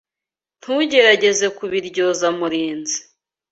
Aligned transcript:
Ntugerageze 0.59 1.45
kubiryoza 1.57 2.27
Murinzi. 2.37 2.97